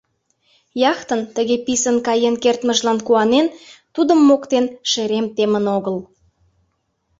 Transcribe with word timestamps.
Яхтын 0.91 1.21
тыге 1.35 1.57
писын 1.65 1.97
каен 2.07 2.35
кертмыжлан 2.43 2.99
куанен, 3.07 3.47
тудым 3.95 4.19
моктен 4.29 4.65
шерем 4.91 5.25
темын 5.35 5.65
огыл. 5.77 5.97